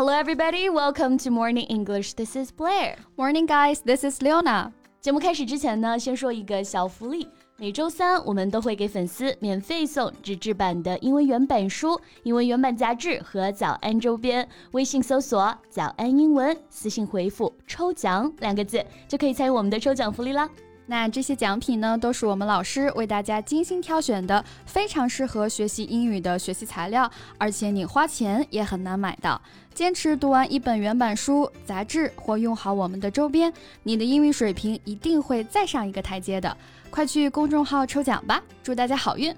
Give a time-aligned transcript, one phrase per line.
[0.00, 0.70] Hello, everybody.
[0.70, 2.14] Welcome to Morning English.
[2.14, 2.96] This is Blair.
[3.18, 3.82] Morning, guys.
[3.82, 4.72] This is Leona.
[4.98, 7.28] 节目开始之前呢，先说一个小福利。
[7.58, 14.48] 每周三我们都会给粉丝免费送纸质版的英文原版书、英文原版杂志和早安周边。
[14.70, 20.48] 微信搜索“早安英文”，私信回复“抽奖”两个字，就可以参与我们的抽奖福利啦。
[20.90, 27.08] 那这些奖品呢，都是我们老师为大家精心挑选的，非常适合学习英语的学习材料，
[27.38, 29.40] 而且你花钱也很难买到。
[29.72, 33.52] 坚持读完一本原版书、杂志或用好我们的周边，
[33.84, 36.56] 你的英语水平一定会再上一个台阶的。
[36.90, 39.32] 快去公众号抽奖吧，祝大家好运！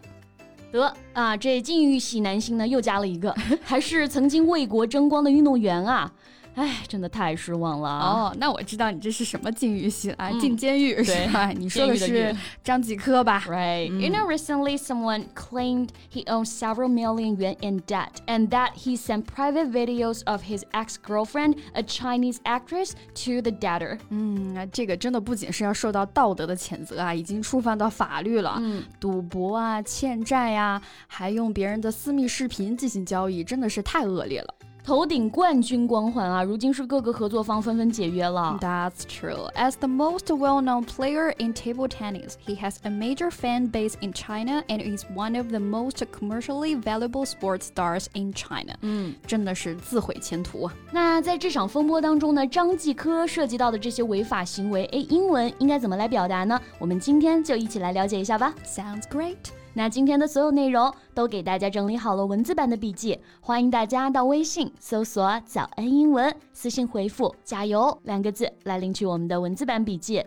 [0.73, 6.11] 得啊，这禁欲系男星呢又加了一个，还是曾经为国争光的运动员啊。
[6.55, 8.37] 哎，真的太失望了哦！
[8.39, 10.31] 那我知道你这是什么禁欲系啊？
[10.39, 11.51] 进监狱是吧？
[11.51, 13.87] 你说的是张继科吧？Right.
[13.87, 18.97] You know, recently someone claimed he owns several million yuan in debt, and that he
[18.97, 23.99] sent private videos of his ex-girlfriend, a Chinese actress, to the debtor.
[24.11, 28.57] 嗯，这个真的不仅是要受到道德的谴责啊，已经触犯到法律了。
[28.61, 34.55] 嗯，赌博啊，欠债呀，还用别人的私密视频进行交易，真的是太恶劣了。
[34.84, 38.58] 头顶冠军光环啊，如今是各个合作方纷纷解约了。
[38.62, 39.52] That's true.
[39.54, 44.14] As the most well-known player in table tennis, he has a major fan base in
[44.14, 48.76] China and is one of the most commercially valuable sports stars in China.
[48.80, 50.74] 嗯，真的是自毁前途啊。
[50.94, 56.58] 那在这场风波当中呢，张继科涉及到的这些违法行为，哎，英文应该怎么来表达呢？
[56.80, 58.56] 我们今天就一起来了解一下吧。
[58.66, 59.36] Sounds great.
[59.75, 70.23] 那今天的所有内容都给大家整理好了文字版的笔记，欢迎大家到微信搜索“早安英文”，私信回复“加油”两个字来领取我们的文字版笔记。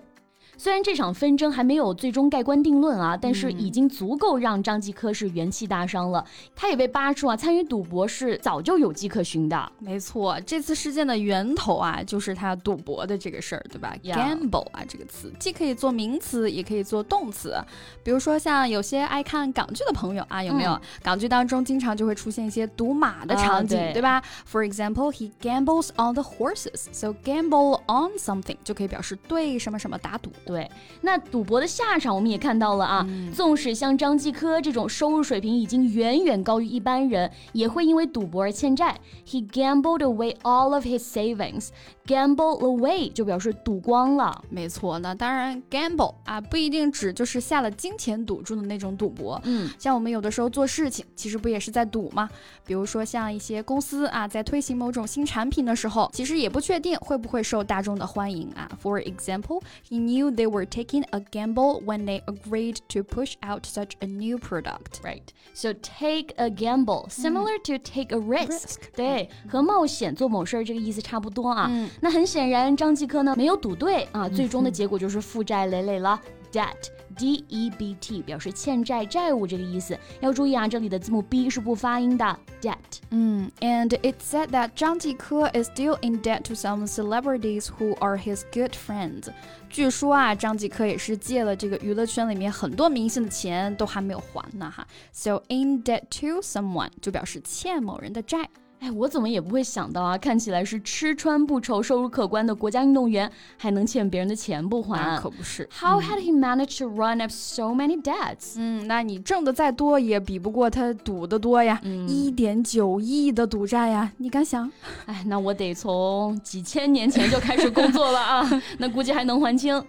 [0.57, 6.25] 虽然这场纷争还没有最终盖棺定论啊，但是已经足够让张继科是元气大伤了。
[6.55, 9.71] 他也被扒出啊，参与赌博是早就有迹可循的。
[9.79, 17.55] 没错，这次事件的源头啊，就是他赌博的这个事儿，对吧？Gamble 啊，这个词既可以做名词，也可以做动词。
[18.03, 20.79] 比如说像有些爱看港剧的朋友啊，有没有？
[21.03, 26.85] 港剧当中经常就会出现一些赌马的场景，对吧？For example, he gambles on the horses.
[26.91, 30.31] So gamble on something 就可以表示对什么什么打赌。
[30.45, 30.69] 对，
[31.01, 33.07] 那赌博的下场我们也看到了啊。
[33.33, 38.95] 纵使像张继科这种收入水平已经远远高于一般人，也会因为赌博而欠债。
[39.27, 41.69] He gambled away all of his savings.
[42.05, 44.43] Gamble away 就表示赌光了。
[44.49, 49.41] 没错，那当然，gamble 啊不一定指就是下了金钱赌注的那种赌博。
[49.43, 52.29] 嗯，像我们有的时候做事情，其实不也是在赌吗？
[52.63, 58.69] 比如说像一些公司啊，在推行某种新产品的时候，其实也不确定会不会受大众的欢迎啊。
[58.83, 63.92] For example, he knew they were taking a gamble when they agreed to push out such
[64.00, 65.00] a new product.
[65.02, 65.32] Right.
[65.54, 68.80] So take a gamble, similar to take a risk.
[68.96, 71.70] 对，和冒险做某事儿这个意思差不多啊。
[72.00, 76.20] 那很显然，张继科呢没有赌对啊，最终的结果就是负债累累了。
[76.54, 79.98] Debt, D-E-B-T 表示欠债、债务这个意思。
[80.20, 82.38] 要注意啊，这里的字母 B 是不发音的。
[82.60, 82.76] Debt.
[83.10, 88.42] 嗯，And it said that 张继科 is still in debt to some celebrities who are his
[88.52, 89.28] good friends.
[89.68, 94.86] 据说啊，张继科也是借了这个娱乐圈里面很多明星的钱，都还没有还呢哈。
[95.12, 98.48] So in debt to someone 就表示欠某人的债。
[98.79, 100.17] 哎，我怎么也不会想到啊！
[100.17, 105.17] 看起来是吃穿不愁、收入可观的国家运动员，还能欠别人的钱不还？
[105.17, 105.67] 可不是。
[105.79, 108.55] How had he managed to run up so many debts？
[108.57, 111.79] 嗯，那你挣的再多，也比不过他赌的多呀！
[112.07, 114.69] 一点九亿的赌债呀，你敢想？
[115.05, 119.81] 哎，那我得从几千年前就开始工作了啊， 那估计还能还清。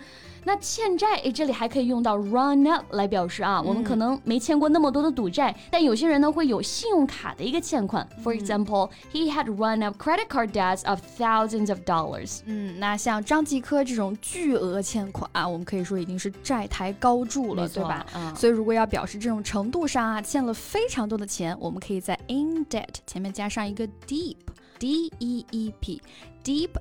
[0.47, 8.09] 那欠债，诶，这里还可以用到 run up 来表示啊，我们可能没欠过那么多的赌债，但有些人呢会有信用卡的一个欠款。
[8.23, 12.43] For example, he had run up credit card debts of thousands of dollars。
[12.47, 18.07] 嗯，那像张继科这种巨额欠款啊，我们可以说已经是债台高筑了，对吧？
[18.37, 23.85] 所以如果要表示这种程度上啊，欠了非常多的钱，我们可以在 in debt 前面加上一个
[24.79, 26.01] deep，D E E P。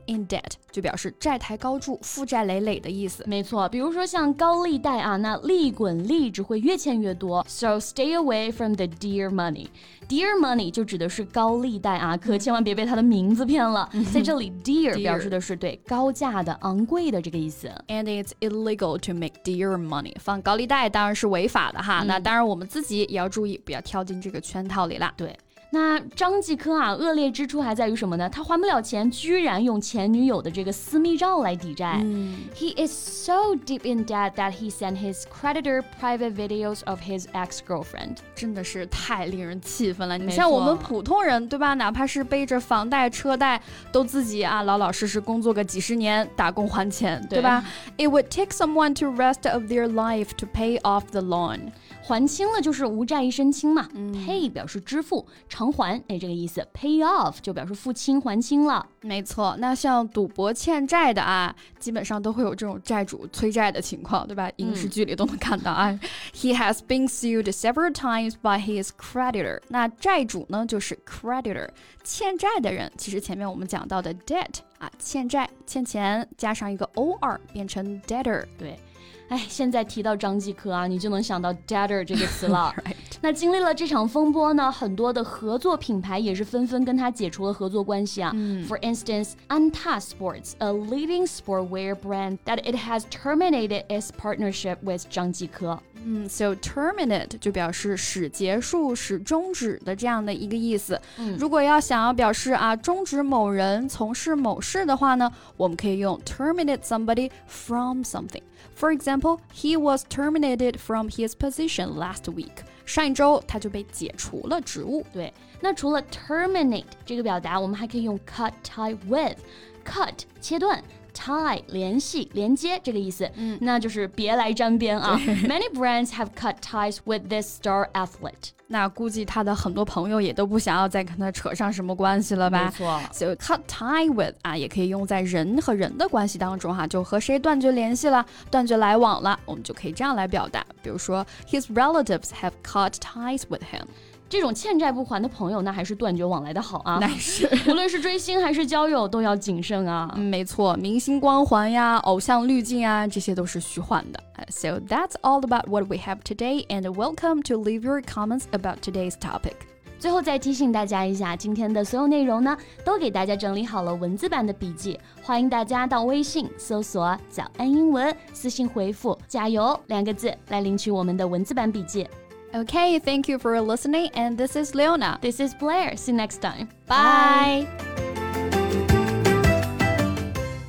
[0.06, 3.24] In debt 就表示债台高筑、负债累累的意思。
[3.26, 7.44] 没错，比如说像高利贷啊，那利滚利只会越欠越多。
[7.50, 9.70] So stay away from the dear money.
[10.08, 13.90] Dear money 就指的是高利贷啊，可千万别被它的名字骗了。
[14.14, 17.68] 在这里， dear 表示的是对高价的、昂贵的这个意思。
[17.88, 20.14] And it's illegal to make dear money.
[20.20, 22.04] 放高利贷当然是违法的哈。
[22.04, 25.12] 那当然我们自己也要注意，不要跳进这个圈套里啦。
[25.18, 25.36] 对。
[25.73, 28.29] 那张继科啊，恶劣之处还在于什么呢？
[28.29, 32.01] 他还不了钱，居然用前女友的这个私密照来抵债。
[32.03, 37.27] 嗯 He is so deep in debt that he sent his creditor private videos of his
[37.33, 38.17] ex-girlfriend.
[38.35, 40.19] 真的是太令人气愤了！
[40.19, 41.75] 你没像我们错普通人，对吧？
[41.75, 47.65] 哪怕是背着房贷、车贷，都自己啊老老实实工作个几十年，打工还钱，对对吧？
[47.97, 51.71] It would take someone to rest of their life to pay off the loan.
[52.08, 53.90] 还清了就是无债一身轻嘛。
[53.96, 56.66] 嗯 Pay 表示支付，偿还，哎，这个意思。
[56.72, 58.86] Pay off 就表示付清还清了。
[59.02, 64.52] 没错，那像赌博欠债的啊，基本上都会有这种债主催债的情况，对吧？
[64.58, 66.00] 影视剧里都能看到啊。
[66.34, 69.62] He has been sued several times by his creditor。
[69.70, 71.70] 那债主呢，就是 creditor，
[72.04, 72.92] 欠债的人。
[72.98, 78.44] 其实前面我们讲到的 debt 啊，欠债、欠钱，加上一个 or 变成 debtor。
[78.58, 78.80] 对，
[79.29, 82.75] 哎，现在提到张继科啊，你就能想到 debtor 这个词了。
[82.85, 88.33] Right 那经历了这场风波呢，很多的合作品牌也是纷纷跟他解除了合作关系啊。
[88.67, 95.79] For instance, Anta Sports, a leading sportwear brand, that it has terminated its partnership with 张继科。
[96.05, 100.99] 嗯，so terminate 就表示使结束、使终止的这样的一个意思。
[101.19, 108.43] 嗯如果要想要表示啊终止某人从事某事的话呢，我们可以用 terminate somebody from something.
[108.79, 112.65] For example, he was terminated from his position last week.
[112.87, 115.05] 上一周他就被解除了职务。
[115.13, 120.83] 对，那除了 terminate 这个表达，我们还可以用 cut tie with。cut 切断
[121.26, 125.18] ，tie 联系连接这个意思，嗯，那就是别来沾边啊。
[125.18, 128.52] Many brands have cut ties with this star athlete。
[128.68, 132.72] 那估计他的很多朋友也都不想要再跟他扯上什么关系了吧？
[132.76, 140.66] 错，So cut tie with 啊，也可以用在人和人的关系当中哈，就和谁断绝联系了，断绝来往了，我们就可以这样来表达。
[140.82, 143.86] 比如说，His relatives have cut ties with him。
[144.28, 146.98] 这种欠债不还的朋友，那还是断绝往来的好啊。
[147.02, 150.12] 那是， 无论是追星还是交友，都要谨慎啊。
[150.16, 154.20] 嗯，没错，明星光环呀，偶像滤镜啊，这些都是虚幻的。
[154.38, 158.78] Uh, So that's all about what we have today, and welcome to leave your comments about
[158.82, 159.54] today's topic.
[159.98, 172.08] 最后再提醒大家一下，今天的所有内容呢，都给大家整理好了文字版的笔记，欢迎大家到微信搜索“早安英文”，私信回复“加油”两个字来领取我们的文字版笔记。
[172.55, 175.19] Okay, thank you for listening, and this is Leona.
[175.23, 175.97] This is Blair.
[175.97, 176.69] See you next time.
[176.87, 177.69] Bye.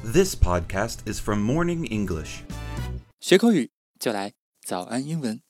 [0.04, 2.44] This podcast is from Morning English.
[3.20, 4.34] 学口语就来
[4.66, 5.42] 早安英文。